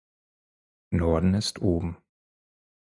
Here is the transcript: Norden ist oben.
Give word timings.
Norden 0.89 1.35
ist 1.35 1.61
oben. 1.61 1.95